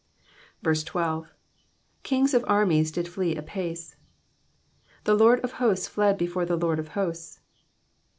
12. 0.63 1.29
*'' 1.65 2.01
Kings 2.01 2.33
of 2.33 2.43
armies 2.47 2.91
did 2.91 3.07
flee 3.07 3.35
apace.'''' 3.35 3.95
The 5.03 5.13
lords 5.13 5.43
of 5.43 5.51
hosts 5.61 5.87
fled 5.87 6.17
before 6.17 6.43
the 6.43 6.57
Lord 6.57 6.79
of 6.79 6.87
Hosts. 6.97 7.39